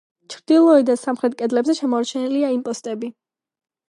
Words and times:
ჩრდილოეთ 0.33 0.85
და 0.87 0.95
სამხრეთ 1.01 1.35
კედლებზე 1.41 1.75
შემორჩენილია 1.81 2.49
იმპოსტები. 2.57 3.11